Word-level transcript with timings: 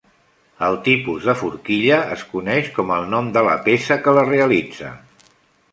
El 0.67 0.77
tipus 0.87 1.27
de 1.31 1.35
forquilla 1.41 1.99
es 2.15 2.23
coneix 2.31 2.73
com 2.79 2.95
el 2.97 3.07
nom 3.13 3.31
de 3.37 3.45
la 3.51 3.55
peça 3.69 4.01
que 4.07 4.19
la 4.19 4.27
realitza. 4.33 4.93